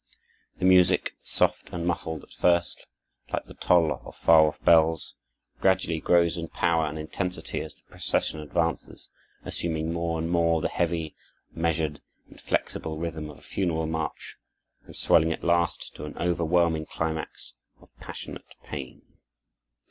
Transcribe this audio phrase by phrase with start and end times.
[0.57, 2.87] The music, soft and muffled at first,
[3.31, 5.13] like the toll of far off bells,
[5.59, 9.11] gradually grows in power and intensity as the procession advances,
[9.45, 11.15] assuming more and more the heavy,
[11.51, 14.37] measured, inflexible rhythm of a funeral march,
[14.87, 19.03] and swelling at last to an overwhelming climax of passionate pain.